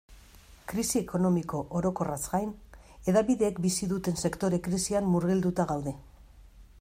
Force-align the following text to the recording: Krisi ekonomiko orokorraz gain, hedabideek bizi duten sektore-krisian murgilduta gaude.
Krisi 0.71 0.95
ekonomiko 1.01 1.59
orokorraz 1.81 2.17
gain, 2.31 2.49
hedabideek 3.11 3.61
bizi 3.67 3.91
duten 3.93 4.19
sektore-krisian 4.25 5.13
murgilduta 5.17 5.71
gaude. 5.73 5.95